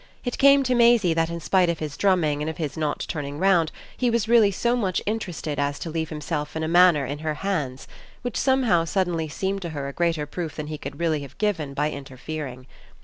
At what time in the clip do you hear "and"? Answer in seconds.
2.41-2.49